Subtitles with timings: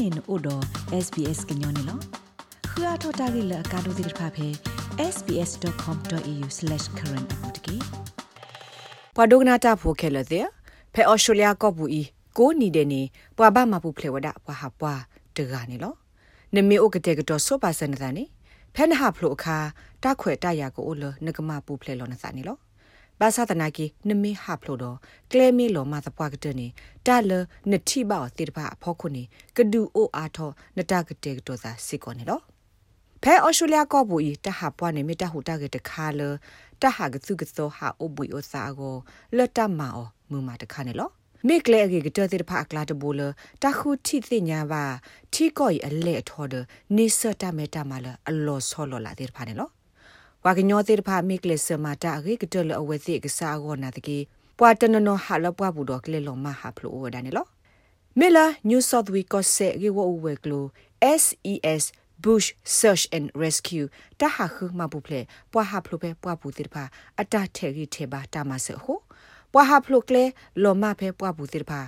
[0.00, 0.62] နေနို့တော့
[1.04, 1.98] SBS ကညောနေလော
[2.70, 4.48] ခရထတာဂိလကာဒိုဒီဖာဖေ
[5.14, 7.76] sbs.com.au/current အပူတကေ
[9.16, 10.46] ပဒုကနာတာဖိုခဲလတဲ့
[10.94, 12.02] ဖေအော်စတြေးလျကောပူဤ
[12.38, 13.02] ကိုနီတဲ့နေ
[13.36, 14.94] ပွာဘမပူဖလေဝဒပွာဟာပွာ
[15.36, 15.94] တကနေလော
[16.54, 18.24] နမေအိုကတဲ့ကတော့စောပါစနတဲ့နေ
[18.74, 19.56] ဖဲနဟဖလိုအခါ
[20.02, 22.56] တခွေတရကိုအိုလနကမပူဖလေလောနစနေလော
[23.20, 24.96] ဘာသာတနာကီနမေဟဖလိုတော့
[25.32, 26.66] ကလဲမီလောမသပွားကတဲ့နေ
[27.06, 27.32] တာလ
[27.70, 29.22] နတိဘောတေတပါအဖို့ခုနေ
[29.56, 32.40] ကဒူအိုအာထောနတကတဲ့ကတော့သာစစ်ကောနေလော
[33.22, 36.20] ဖဲအော်စတြေးလျကောဘူဤတဟပွားနေမတဟူတကတခါလ
[36.82, 38.96] တဟကစုကစောဟာအိုဘူအိုစာကို
[39.36, 41.10] လတ်တမအောမူမာတခါနေလော
[41.48, 43.20] မေကလေအကေကတဲ့တဲ့ဖာအကလာတဘူလ
[43.62, 44.84] တခုတိသိညာပါ
[45.32, 46.54] ထီကိုအလဲအထော်ဒ
[46.96, 49.70] နေစတမေတမလာအလောဆောလောလာတဲ့ဖာနေလော
[50.44, 54.18] ဝါကညောသေးတဖာမိကလစမတာရေကတလအဝဲစီကစားကောနာတကေ
[54.58, 57.46] ပွာတနနောဟာလပွားဘူးတော့ကလေလောမဟာဖလိုဝဒနေလော
[58.18, 60.64] မေလာ New South Wales ကဆေရေဝဝဲကလို
[61.20, 61.84] SES
[62.24, 63.86] Bush Search and Rescue
[64.20, 65.20] တဟာခုမပူဖလေ
[65.52, 66.84] ပွာဟာဖလိုပဲပွာဘူးတိတဖာ
[67.20, 68.98] အတထဲရီထေပါတာမဆေဟို
[69.52, 70.24] ပွာဟာဖလိုကလေ
[70.62, 71.80] လောမဖဲပွာဘူးတိတဖာ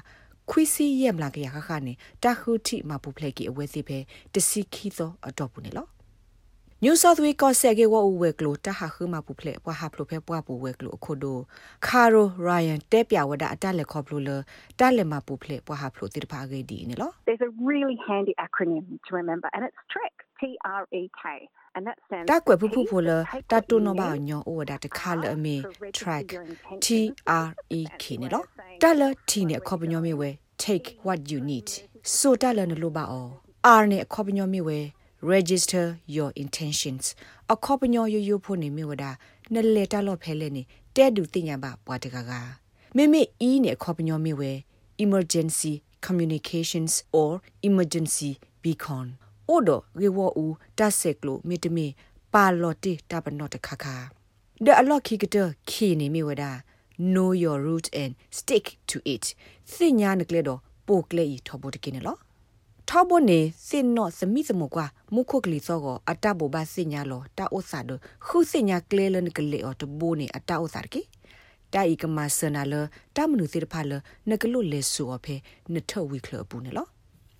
[0.50, 3.98] ခွီစီယမ်လာကရခခနဲ့တခုတိမပူဖလေကီအဝဲစီပဲ
[4.33, 5.87] တစီခီသောအတော့ဘူးနေလော
[6.84, 11.38] New South Wales ကဆက်ကေဝအဝဲကလိုတဟာခမပူဖလက်ပွားဟာဖလိုဖဲပွားပူဝဲကလိုအခုဒို
[11.86, 14.30] Caro Ryan တဲပြဝဒအတက်လက်ခေါပလိုလ
[14.80, 20.42] တက်လက်မပူဖလက်ပွားဟာဖလိုတိတဖာဂေဒီနေလော There's a really handy acronym to remember and it's TREK T
[20.80, 21.22] R E K
[21.75, 23.10] and that stands တာကွယ်ဖူဖူဖိုလ
[23.50, 25.56] တတူနောဘာညောအိုဝဒတခါလအမေ
[25.98, 26.27] track
[26.84, 26.86] T
[27.44, 28.42] R E K နေလော
[28.83, 30.28] တက်လ T နဲ့ခေါပညောမေဝဲ
[30.64, 31.69] take what you need
[32.16, 33.28] ဆိုတက်လနလိုပါအော
[33.80, 34.80] R နဲ့ခေါပညောမေဝဲ
[35.23, 37.05] register your intentions
[37.53, 39.05] အခေါပညောယယဖို့နေမြဝဒ
[39.55, 40.62] နလေတလော့ဖဲလဲနေ
[40.97, 42.31] တဲဒူတင်ညာပါပွားတကက
[42.97, 44.53] မိမိအီးနေခေါပညောမြဝဲ
[45.05, 45.73] emergency
[46.06, 47.31] communications or
[47.69, 48.31] emergency
[48.62, 49.06] beacon
[49.48, 49.70] အိုဒ
[50.03, 50.47] ရေဝအူ
[50.78, 51.87] တဆက်ကလိုမိတမီ
[52.33, 53.84] ပါလော်တီတပနော့တခခ
[54.65, 55.37] ဒအလော့ခီကတ
[55.71, 56.44] ခီနေမြဝဒ
[57.12, 59.25] know your route and stick to it
[59.72, 62.00] စညာနကလေတော့ပိုကလေဤထဘတကိနေ
[62.92, 67.91] လောထောဘနေစင်နော့စမိစမကွာမုခုကလီစောကိုအတဘောဘာစညာလောတာအိုဆာဒ
[68.26, 71.03] ခုစညာကလေလန်ကလေအော်တဘိုနေအတာအိုဆာကေ
[71.72, 72.75] တာဤကမဆနာလ
[73.16, 73.92] တာမနုစီတဖာလ
[74.30, 75.36] နကလုလေဆူအဖေ
[75.72, 76.86] နထဝီကလပူနေလော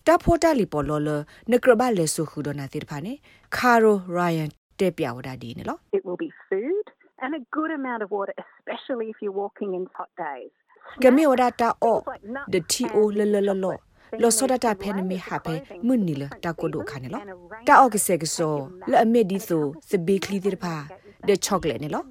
[0.06, 1.10] တာဖိုတာလီပေါ်လောလ
[1.50, 3.12] နကရဘလေဆူခူဒနာတိတဖာနေ
[3.56, 4.48] ခါရိုရိုယန်
[4.80, 6.86] တေပြဝဒါဒီနေလော It will be food
[7.24, 10.52] and a good amount of water especially if you're walking in hot days
[11.04, 11.98] ကမေဝဒါတာအော
[12.52, 13.78] ဒတီအိုလလလလော
[14.21, 15.55] လောစောဒတာဖဲနမေဟာဖဲ
[15.87, 17.23] မွနီလတာကိုဒိုခါနေလော
[17.67, 18.55] တာအော့ကဆေကဆို
[18.91, 20.75] လအမေဒီဆိုစဘေကလီတိဖာ
[21.28, 22.03] ဒချောကလက်နေလော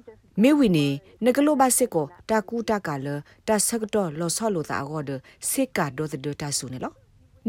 [0.42, 0.86] မေဝီနေ
[1.24, 3.08] နကလိုဘစစ်ကိုတာကူတာကလ
[3.48, 5.10] တာဆကတော့လောဆောလိုတာအောဒ
[5.50, 6.92] စစ်ကာဒိုဒတာဆူနေလော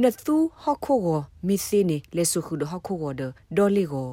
[0.02, 3.22] နသူဟခိုကိုမီစီနေလေဆုခုဒဟခိုကိုဒ
[3.58, 4.10] ဒေါ်လီကို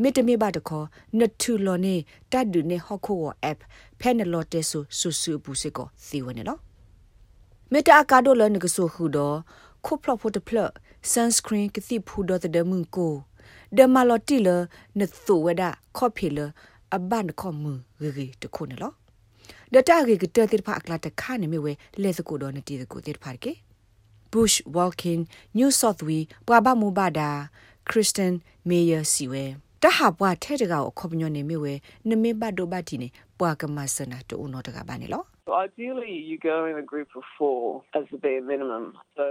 [0.00, 0.86] မေတမေဘတ်ခေါ်
[1.18, 1.94] နထူလောနေ
[2.32, 3.58] တတ်ဒူနေဟခိုကို app
[4.00, 6.58] ဖဲနလောတေဆူဆူဆူပူစစ်ကိုစီဝနေလော
[7.72, 9.36] မေတာကာဒိုလနကဆူခုတော့
[9.84, 10.58] ခုဖလဖို့တဖလ
[11.12, 13.14] sunscreen ကတိဖူဒတ်ဒမွန်ကို
[13.76, 14.48] ဒမလော်တီလ
[14.98, 15.62] နသုဝဒ
[15.96, 16.38] ခေါဖီလ
[16.96, 18.92] အဘန်ခေါမူဂရီတခုနလော
[19.72, 21.72] ဒတာဂီကတတိဖာအကလာတခါနေမြဝဲ
[22.02, 23.52] လေစကိုတော့နတီကိုတိဖာကေ
[24.32, 25.22] bush walking
[25.58, 27.30] new south we ပွာဘမူဘာဒါ
[27.88, 28.32] kristen
[28.68, 29.44] mayer siwe
[29.82, 31.74] တဟာပွားထဲတကောခေါပညောနေမြဝဲ
[32.08, 38.84] နမေဘတ်ဒိုဘတ်တီနေပွာကမဆနာတူနောတကဘာနေလော So ideally, you go in a group of four as the bare minimum.
[39.16, 39.24] So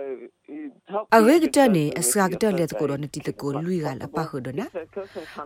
[0.47, 1.07] you help.
[1.17, 4.65] အဝေကတနေအစကတလက်ကိုတော့နတိတကိုလူရလာပါခုဒနာ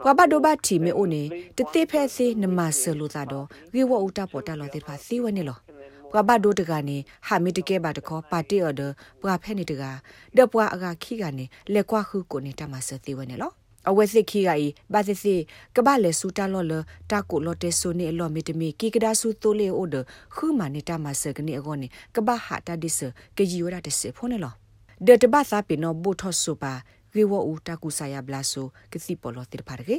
[0.03, 1.23] ကွာဘဒိုဘတီမေအိုနေ
[1.57, 5.57] တတိဖဲစီနမဆလူသာတော့ဝေဝဥတာပေါ်တာလောတိဖာစီဝနေလော
[6.11, 8.81] ပွာဘဒိုတကနေဟာမီတကဲပါတခေါ်ပါတီအော်ဒ
[9.21, 9.83] ပွာဖဲနေတက
[10.37, 13.51] ဒပွာအကခီကနေလက်ကွာခုကိုနေတာမဆသီဝနေလော
[13.89, 15.41] အဝဲစစ်ခီကဤဘာစစ်စစ်
[15.75, 16.73] ကဘာလေစူတာလော်လ
[17.11, 19.95] တာကိုလော်တေဆိုနေလော်မီတမီကီကဒါဆူတိုလေအိုဒ
[20.35, 24.53] ခူမာနေတာမဆကနေအကောနေကဘာဟာတာဒစ်ကကြီးဝရတစေဖုန်လော
[25.05, 26.73] ဒတဘာသာပင်နောဘူထော့ဆိုပါ
[27.13, 29.97] ဂေဝဦးတာကူဆာယဘလာဆိုကစီပေါ်လောတိဖာရေ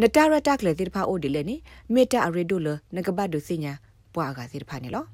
[0.00, 1.56] နတာရတာကလေတိဖာအိုဒီလေနေ
[1.94, 3.72] မေတာအရီဒိုလနကဘတ်ဒိုစညာ
[4.14, 5.04] ပွာကတိဖာနေလော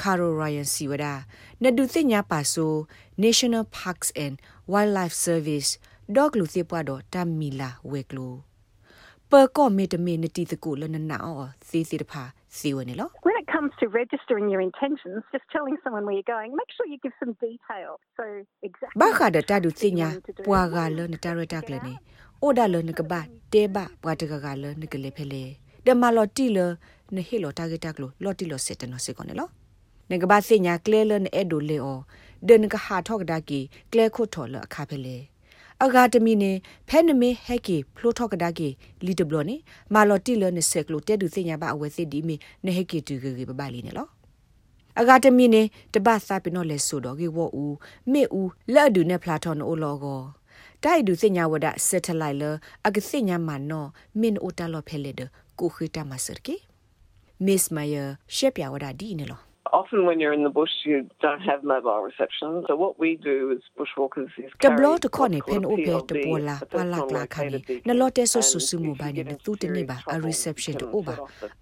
[0.00, 1.14] Carol Ryan Siwada
[1.62, 2.72] နဒုစညာပါဆို
[3.24, 4.34] National Parks and
[4.72, 5.70] Wildlife Service
[6.14, 8.34] ဒေါကလူစီပွားတော့တမ်မီလာဝဲကလို
[9.30, 12.22] ပကောမေတမေနတီတကူလနနာအောစီစီတဖာ
[12.56, 16.86] စီဝနေလော When it comes to registering your intentions, just telling someone where you're going, make sure
[16.92, 17.90] you give some detail.
[18.16, 18.24] So
[18.68, 20.08] exactly ဘာခါဒတာဒုစညာ
[20.46, 21.92] ပွာကလနတာရတာကလနေ
[22.42, 23.20] အိုဒါလနကဘာ
[23.52, 25.44] တေဘပွာတကကလနကလေဖဲလေ
[25.86, 26.58] ဒမလော်တီလ
[27.14, 29.48] နဟီလောတာဂက်တာကလိုလော်တီလောစက်တနောစေကောနေလော
[30.10, 31.98] နကဘာစညာကလေလနအဲ့ဒိုလေအော
[32.48, 33.60] ဒနကဟာထောက်ဒါကီ
[33.92, 35.16] ကလေခုထော်လအခါဖဲလေ
[35.84, 36.52] အဂါတမီနေ
[36.88, 38.68] ဖဲနမေဟက်ကီဖလိုထော့ကဒါကီ
[39.06, 39.56] လီတဘလနေ
[39.94, 44.08] မာလော်တီလနေဆက်ကလိုတဲဒူစညာပါအဝဲစစ်ဒီမီနေဟက်ကီတူဂေဘဘာလီနေလော
[45.00, 45.62] အဂါတမီနေ
[45.94, 47.44] တပတ်စာပနောလဲဆိုတော့ဂေဝူ
[48.12, 50.20] မေဦးလက်ဒူနေဖလာထော်နိုလောကော
[50.82, 52.44] တိုက်ဒူစညာဝဒဆက်ထလိုက်လ
[52.86, 53.84] အကစညာမနော
[54.20, 55.20] မင်အိုတလောဖဲလေဒ
[55.58, 56.56] ကိုခိတမဆာကီ
[57.44, 58.04] မစ်မိုင်ယာ
[58.36, 59.40] ရှက်ပြဝဒဒီနေလော
[59.80, 62.50] Often when you're in the bush, you don't have mobile reception.
[62.66, 67.58] So what we do as bushwalkers is ကဘလတခေါနေဖန်အိုပေတပေါ်လာပလာကလာခါနေ
[67.88, 71.14] နလောတဲဆဆဆူမဘာနေတူတနေပါအ reception တိုဘာ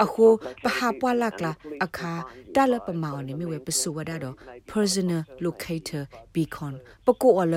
[0.04, 0.26] အခု
[0.64, 1.52] ပဟာပွာလာကလာ
[1.84, 2.12] အခါ
[2.54, 4.34] တလပမောင်နေမြဝပစုဝဒါတော့
[4.72, 6.74] personal locator beacon
[7.06, 7.54] ပကိုအလ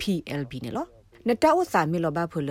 [0.00, 0.86] PLB နေလော
[1.28, 2.50] နတဝစာမီလောဘာဖလ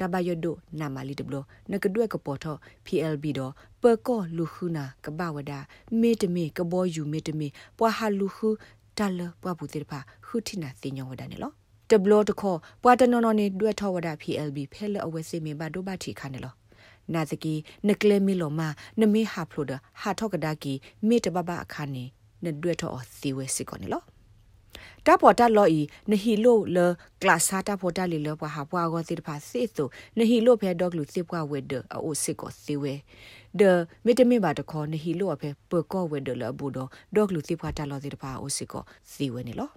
[0.00, 1.36] တဘယဒိုနာမလီဒဘလ
[1.70, 3.52] နကဒွဲကပေါ်တော့ PLB တော့
[3.82, 5.52] ပကောလူခုနာကဘဝဒ
[6.00, 7.48] မေတမေကဘောယူမေတမေ
[7.78, 8.48] ပွာဟာလူခု
[8.98, 11.52] တလပွားဘူးတေဖာခုထိနာသိညောဝဒနေလော
[11.90, 16.54] တဘလတခေါ်ပွာတနော်နော်နေဒွဲထောဝဒ PLB ဖဲလအဝဲစေမေဘာဒိုဘာတီခါနေလော
[17.14, 17.54] နာဇကီ
[17.88, 18.60] နကလေမီလောမ
[19.00, 20.72] နမေဟာဖလိုဒဟာထောကဒါကီ
[21.08, 22.04] မေတဘဘအခါနေ
[22.44, 24.02] နဒွဲထောအစီဝဲစစ်ကောနေလော
[25.06, 26.78] တာပေါ်တာလော်ဤနဟီလိုလ
[27.22, 29.88] ကလဆာတာပေါ်တာလီလောပွားဟာပွားကိုစစ်တဖာစစ်ဆို
[30.18, 32.94] နဟီလိုဖဲဒေါကလူစစ်ပွားဝဲဒအိုစစ်ကိုစီဝဲ
[33.60, 33.62] ဒ
[34.04, 36.78] မီတမင်ဘာတခေါ်နဟီလိုအဖဲပကောဝဲဒလဘူဒ
[37.14, 38.82] ဒေါကလူစစ်ပွားတာလော်စစ်တဖာအိုစစ်ကို
[39.12, 39.70] စီဝဲနေလော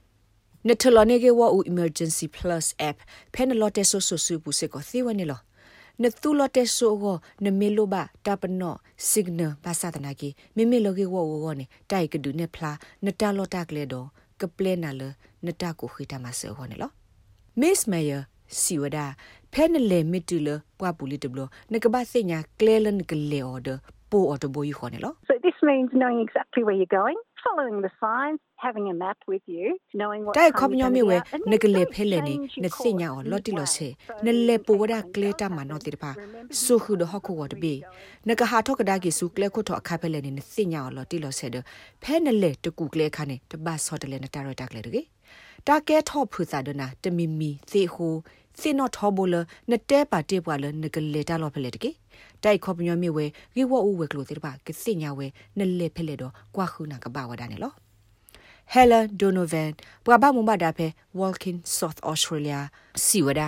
[0.67, 2.97] နထလနေကေဝူ emergency plus app
[3.33, 5.41] ဖဲနလော်တက်ဆိုဆိုဆူပူစစ်ကိုစီဝဲနေလော
[6.01, 8.75] နတူလတက်ဆိုကိုနမေလိုဘာတပနော
[9.11, 12.71] signal ဘာသာတနာကီမိမိလောကေဝဝဝနေတိုက်ကဒုနေဖလာ
[13.05, 14.07] နတလောတကလေတော့
[14.41, 15.01] ကပလဲနာလ
[15.45, 16.91] နတကိုခိတမဆောဟောနေလော
[17.61, 18.21] Miss Mayer
[18.59, 18.97] စီဝဒ
[19.53, 20.49] ဖဲနလေမီတူလ
[20.79, 21.39] ပွားပူလီတဘလ
[21.73, 23.69] နကဘာစညာကလဲလန်ကလေအော်ဒ
[24.11, 29.43] ပိုအော်တဘိုယခေါ်နေလော So this means knowing exactly where you're going, following the signs, having a map with
[29.55, 29.65] you,
[29.99, 31.59] knowing what တိုင် time ခေါပ you're ညော gonna မီ be ဝဲ out, and န then
[31.63, 34.25] ကလေ don't ဖဲလေနေ change your နစညာ course အော်လော်တီလော်ဆေ midway.
[34.25, 36.11] နလေပဝဒကလေတာမနောတိတဖာ
[36.63, 37.73] ဆုခုဒဟခုဝတ်ဘေ
[38.27, 41.55] နကဟာထောကဒါကီဆုကလေခုထောအခါဖဲလေနေနစညာအော်လော်တီလော်ဆေဒ
[42.03, 45.01] ဖဲနလေတကူကလေခါနေတပတ်ဆော့တလေနတာရတာကလေတကေ
[45.67, 48.15] တာကဲထောဖူစာဒနာတမီမီသေဟို
[48.59, 49.35] စေနောထောဘလ
[49.71, 51.89] နတဲပါတေပွာလနကလေတာလော်ဖဲလေတကေ
[52.43, 53.25] တိုက်ခေါပညောမီဝဲ
[53.57, 55.27] ရီဝအူဝဲကလိုတိတဖာကစညာဝဲ
[55.57, 57.73] နလေဖဲလေတော့ကွာခုနာကပါဝဒနေလော
[58.73, 59.71] Helen Donovan
[60.05, 60.87] ပွာဘမမဒါဖဲ
[61.19, 62.59] Walking South Australia
[63.07, 63.41] စီဝဒ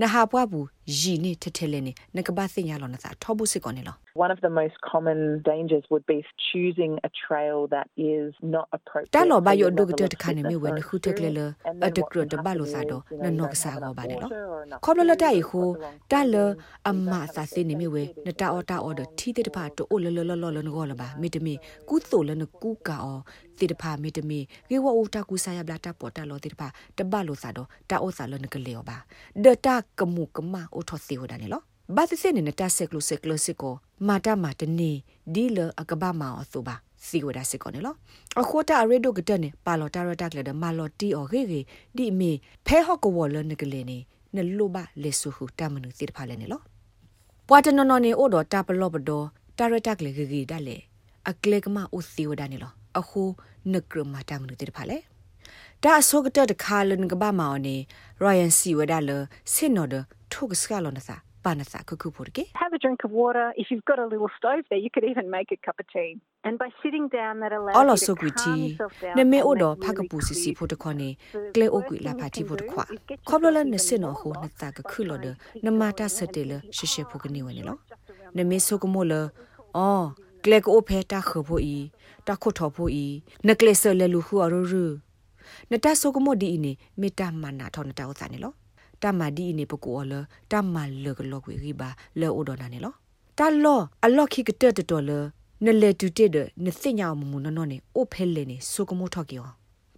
[0.00, 0.66] နဟာပွားဘူး
[0.98, 5.18] ယီနေထထဲလဲနေနကဘာစညာလောနသာထောဘူးစစ်ကောနေလော One of the most common
[5.50, 6.18] dangers would be
[6.48, 9.12] choosing a trail that is not appropriate.
[9.16, 11.68] တာလောဘ for ယို your ဒုက level တ of တခါနေမြ fitness ဝဲ or နခုတက်လေလ experience.
[11.70, 13.30] And အ then တ what ကရ can တဘ happen လိုစာ is, တော့ you န know,
[13.32, 15.48] you နော don't ကစား have ဟော enough ပါနေလော water or enough ခေါပလလ food, တိုင် you've
[15.50, 18.12] ခု got the wrong တာလ clothing, အ you မ don't have စာ the စင်းနေမြဝဲ best
[18.26, 21.54] နတာအော်တာအော်ဒတီတေတဖာတိုအိုလလလလလနကောလပါမိတမီ
[21.88, 23.18] ကုသိုလနကူကာအော
[23.58, 24.40] တေတဖာမိတမီ
[24.70, 26.68] ကေဝအိုတာကူဆာယဘလာတာပေါ်တာလောတေတဖာ
[26.98, 28.93] တဘလိုစာတော့တာအိုစာလနကလေောပါ
[29.44, 31.62] ဒတာကမှုကမအိုထောစီဝဒနေလော
[31.96, 33.74] ဘာသစနေနတာဆက်ကလုဆက်ကလုစကို
[34.08, 34.90] မာတာမာတနေ
[35.34, 36.74] ဒီလအကဘာမာအဆိုပါ
[37.06, 37.94] စီဝဒစကောနေလော
[38.40, 41.60] အခေါ်တာရေဒိုကတနေပါလောတာရတာကလေဒမာလောတီအော်ခေခေ
[41.96, 42.30] ဒီမီ
[42.66, 43.98] ဖဲဟော့ကဝလနကလေနေ
[44.34, 46.60] နလိုပါလေဆူဟူတမနုစီတဖာလဲနေလော
[47.48, 49.26] ပွာတနော်နော်နေအိုတော်တာပလော့ပတော်
[49.58, 50.76] တာရတာကလေခေခေဒါလေ
[51.30, 53.22] အကလေကမအိုစီဝဒနေလောအခု
[53.72, 54.98] နကရမတာမနုတိတဖာလဲ
[55.84, 57.76] ဒါအစောကတတခါလန်ကဘာမောင်နေ
[58.22, 59.10] ရိုယန်စီဝဒါလ
[59.52, 59.94] စင်နော်ဒ
[60.32, 63.46] ထုတ်စကလောနစာပါနစာခုခုဖို့ကေ Have a drink of water.
[63.62, 66.10] If you've got a little stove there, you could even make a cup of tea.
[66.46, 69.14] And by sitting down, that allows အော်လော you ဆု to ကွီ calm တီ yourself down.
[69.18, 72.26] နမေ and အို make တော်ဖက really ပူစီစီ clear ဖို့တခွနေ The ကလေအို worst ကွီလာ thing ဖာ
[72.28, 74.34] you တီ can ဖို့တ do ခွ is get ခေါပလလ yourself န even စင်နော် more ဟိုန
[74.42, 76.76] lost တာက by ခုလောဒ trying to keep နမ going တာ in စ and တေလ thinking,
[76.76, 79.12] ရှေရှေ "Oh, ဖို့ကနေဝနေ it's လော just around န the မေ corner." ဆုကမိုလ
[79.76, 80.04] အော်
[80.44, 81.78] ကလေကိုဖဲတာခဖို့ဤ
[82.28, 83.06] တာခုထောဖို့ဤ
[83.48, 84.74] နကလေဆလေလူခုအရရ
[85.70, 88.52] နတာဆုကမိုဒီဤနေမေတ္တာမနာထောနတာဥစားနေလော
[89.02, 90.12] တမဒီဤနေပကိုအလ
[90.50, 91.88] တမလကလောကွေရိပါ
[92.20, 92.94] လောအိုဒေါ်နာနေလော
[93.38, 95.10] တာလောအလော့ခိကတက်တော်လ
[95.64, 99.48] နလေတူတက်ဒနစညာမမူနော်နေအိုဖဲလေနေဆုကမိုထော့ကေယော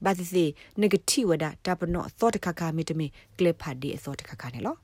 [0.04, 0.44] ဘာစီစီ
[0.80, 4.76] နဂတိဝဒတပနောသောတခခမီတမီကလစ်ဖာဒီအသောတခခနေလော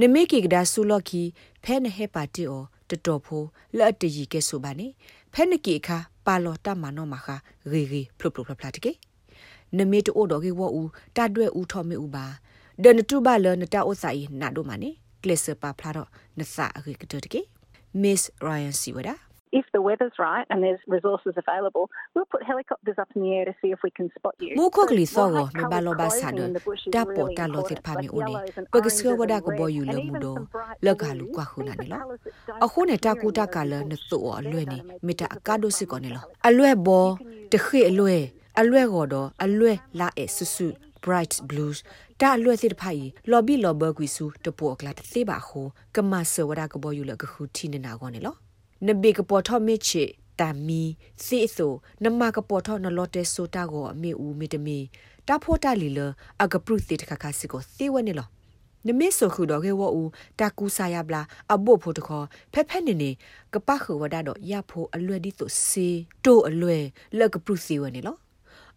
[0.00, 1.22] နမေကီကဒါဆူလော့ခီ
[1.64, 3.46] ဖဲနဟေပါတီအောတတော်ဖိုး
[3.78, 4.86] လက်တရီကဲဆိုပါနေ
[5.32, 7.26] ဖဲနကီအခါပါလောတမနောမခ
[7.70, 8.92] ရီရီဖလုပလုဖလဖလာတကေ
[9.76, 10.82] နမေတိုတော်ကေဝအူ
[11.16, 12.26] တတွဲဦးထော်မေဦးပါ
[12.82, 14.90] ဒနတူပါလနတာအိုဆိုင်နာဒိုမနေ
[15.22, 16.08] ကလစ်စပါဖလာတော့
[16.38, 17.40] နစာရီကတတကေ
[18.02, 19.14] Miss Ryan Siwada
[19.60, 21.84] If the weather's right and there's resources available,
[22.14, 24.52] we'll put helicopters up in the air to see if we can spot you.
[24.58, 27.38] မူခုကလီ So ဆောကို light မဘလော coloured ဘာ clothing ဆာဒ in the bush is တာပေါ် really
[27.38, 29.98] တာလော important, စစ်ဖာမီ like ဦးနေ yellows and ပကစက oranges ဝ and ဒကဘော reds, ယူလ and
[29.98, 31.34] မှု even တော့ some bright လကလူ blues.
[31.36, 33.02] ကွာခုနာနေ These လော are colours that
[37.88, 38.66] don't အခုနဲ့တာကူတာကလ appear in န the သုအ bush.
[38.66, 38.66] လွဲ့ They're နေ gonna make မေတ္တာ visible ကာဒို from စစ်ကောနေလော colours.
[38.66, 40.66] အလွဲ့ဘောတခိအလွဲ့အလွဲ့ကောတော့အလွဲ့လာအဲဆူဆူ
[41.04, 41.78] bright blues
[42.20, 48.34] တာလွယ်စစ်တဖိုင်လော်ဘီလော်ဘာကွီဆူတပိုကလာတသေးပါခိုကမဆဝရကဘောယူလကခုတီနေနာကောနေလော
[48.86, 50.04] နဘေကပေါ်ထောမစ်ချေ
[50.40, 50.82] တာမီ
[51.24, 51.72] စီဆို
[52.04, 54.78] နမကပေါ်ထောနလော်တဲဆိုတာကိုအမေဦးမေတမီ
[55.28, 56.00] တာဖို့တာလီလ
[56.42, 58.28] အကပရုတိတခါခါစီကိုသေဝနေလော
[58.86, 60.02] နမေဆိုခုတော့ကေဝအူ
[60.38, 61.22] တာကူဆာယဘလာ
[61.52, 63.10] အဘို့ဖို့တခေါ်ဖက်ဖက်နေနေ
[63.54, 65.88] ကပခဝဒတော့ရဖို့အလွယ်ဒီဆိုစေ
[66.24, 66.84] တိုအလွယ်
[67.18, 68.16] လက်ကပရုစီဝနေလော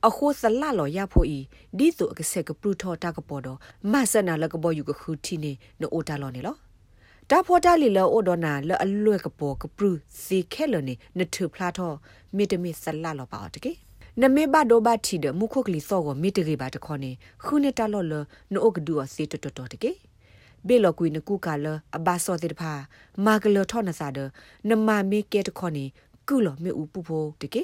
[0.08, 1.39] အခုစလလောရဖို့ဤ
[1.77, 3.58] ဒီဆိုအကဆက်ကပရုထောတာကပေါ်တော့
[3.91, 6.55] မဆနာလကပေါ်ယူကခုတီနေနိုအိုတာလောနေလော
[7.29, 9.91] တာဖော်တာလီလောအိုဒနာလအလွယ်ကပေါ်ကပရု
[10.24, 11.93] စီခဲလနေနထဖလာထော
[12.36, 13.72] မိတမီစလလောပါတကေ
[14.22, 17.12] နမေဘဒိုဘတီဒမုခုကလီစောကိုမိတကေပါတခေါနေ
[17.46, 18.13] ခုနေတလောလ
[18.51, 19.91] နိုအိုကဒူအစီတတတတကေ
[20.67, 21.65] ဘေလကွေနကုကလ
[21.96, 22.72] အဘာစောတိတဖာ
[23.25, 24.20] မာကလထောနစာဒ
[24.70, 25.86] နမမေကေတခေါနေ
[26.27, 27.63] ကုလမေဥပူဖိုတကေ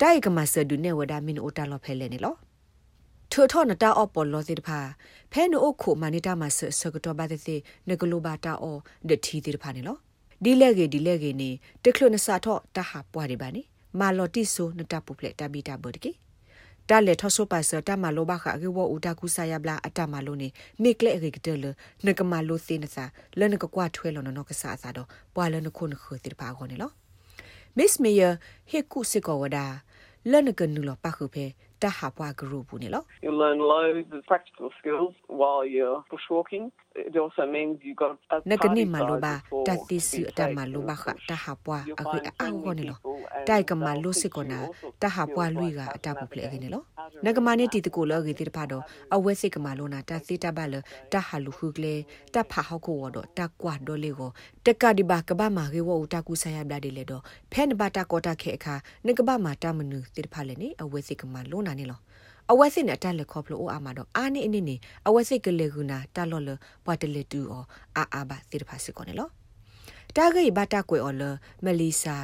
[0.00, 2.34] တိုက်ကမဆဒုနေဝဒမင်အိုတာလောဖဲလဲနေလော
[3.32, 4.78] ထောထောနတာအော်ပေါ်လောစီတဖာ
[5.32, 7.40] ဖဲနိုခုမနီတာမဆဆကတော့ဘာတဲ့
[7.88, 9.96] နဂလိုဘာတာအော်ဒတီတိတဖာနေလော
[10.44, 11.50] ဒီလက်ကေဒီလက်ကေနေ
[11.84, 13.62] တခလနစာထောတဟာပွားဒီပါနေ
[14.00, 16.12] မာလော်တီဆိုနတပူပလက်တဘီတာဘဒကေ
[16.88, 20.48] တာလေထဆုပါစတာမလိုဘခအကေဝူတာကူဆာယဘလာအတမလိုနေ
[20.82, 21.64] မိကလေရေကတလ
[22.06, 23.04] နကမလိုသိနစာ
[23.38, 26.90] လနကကွာထွဲလောနကဆာစာတော့ပွာလနခုနခုတိပါခေါနေလော
[27.76, 28.32] Miss Mayer
[28.70, 29.00] ဟေကု
[30.20, 31.44] စစ်ကောဝဒါလနကနူလပါခုဖဲ
[31.82, 36.64] တဟာပွားဂရုဘူးနေလော You learn loads of practical skills while you're bushwalking.
[36.92, 39.34] It also means you got a နကနေမလိုပါ
[39.68, 42.98] တတိစုအတမလိုပါခတဟာပွားအခုအာခေါနေလော
[43.48, 44.60] တိုက်ကမလိုစစ်ကောနာ
[45.02, 46.82] တဟာပွားလူကအတပပလေကနေလော
[47.24, 50.74] နကမနေတီတကိုလောဂေတိတဖာတော့အဝဲစစ်ကမလိုနာတသီတဘလ
[51.12, 51.94] တဟာလူခုကလေ
[52.34, 54.30] တဖာဟောက်ကိုဝတော့တကွာတော့လေကို
[54.66, 56.72] တက်ကဒီဘာကဘာမာကေဝတကူဆာယဘ
[62.50, 64.76] လာဒီလေတော့ဖဲနဘတာကောတာခေအခါနကဘာမာတမနုတိတဖာလေနေအဝဲစစ်ကမလိုနာနေလောအဝက်စစ်နဲ့တက်လက်ခေါပလို့အာမတော့အာနေအနေနေ
[65.06, 67.64] အဝက်စစ်ကလေးကူနာတလော်လပွားတလက်တူအော
[67.96, 69.28] အာအာဘာတိတဖာစစ်ကောနေလော
[70.16, 71.22] တာဂိဘတာကွေအော်လ
[71.64, 72.16] မလီဆာ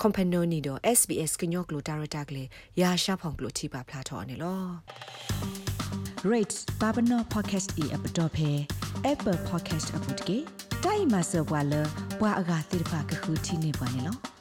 [0.00, 2.48] ကွန်ပနိုနီတော့ SBS ကညော့ကလိုတာရတာကလေး
[2.80, 4.60] ရာရှာဖောင်ကလိုချိပါဖလာထော်နေလော
[6.32, 8.50] rates babano podcast e app dot phe
[9.10, 10.38] apple podcast app dot ke
[10.84, 11.82] dai ma so bwa lo
[12.18, 14.33] bwa aga tir pha ka khu thi ne bwa ne lo